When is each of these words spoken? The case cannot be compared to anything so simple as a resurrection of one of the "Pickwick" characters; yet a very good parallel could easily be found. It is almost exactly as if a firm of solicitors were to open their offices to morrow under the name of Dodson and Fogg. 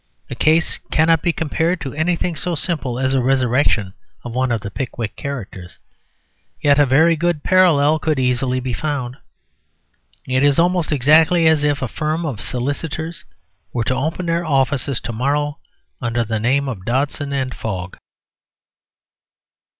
The 0.29 0.35
case 0.35 0.79
cannot 0.89 1.21
be 1.21 1.31
compared 1.31 1.79
to 1.81 1.93
anything 1.93 2.35
so 2.35 2.55
simple 2.55 2.97
as 2.97 3.13
a 3.13 3.21
resurrection 3.21 3.93
of 4.25 4.33
one 4.33 4.51
of 4.51 4.61
the 4.61 4.71
"Pickwick" 4.71 5.15
characters; 5.15 5.77
yet 6.59 6.79
a 6.79 6.87
very 6.87 7.15
good 7.15 7.43
parallel 7.43 7.99
could 7.99 8.17
easily 8.19 8.59
be 8.59 8.73
found. 8.73 9.17
It 10.25 10.43
is 10.43 10.57
almost 10.57 10.91
exactly 10.91 11.45
as 11.47 11.63
if 11.63 11.83
a 11.83 11.87
firm 11.87 12.25
of 12.25 12.41
solicitors 12.41 13.25
were 13.73 13.83
to 13.83 13.95
open 13.95 14.25
their 14.25 14.43
offices 14.43 14.99
to 15.01 15.13
morrow 15.13 15.59
under 16.01 16.25
the 16.25 16.39
name 16.39 16.67
of 16.67 16.83
Dodson 16.83 17.31
and 17.31 17.53
Fogg. 17.53 17.95